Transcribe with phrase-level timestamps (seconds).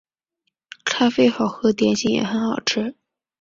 [0.83, 2.95] 咖啡好喝，点心也很好吃